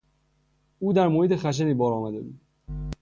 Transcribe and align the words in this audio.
او 0.79 0.93
در 0.93 1.07
محیط 1.07 1.35
خشنی 1.35 1.73
بار 1.73 1.93
آمده 1.93 2.19
بود. 2.21 2.41